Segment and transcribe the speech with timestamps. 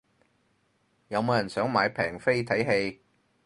[1.09, 3.03] 有冇人想買平飛睇戲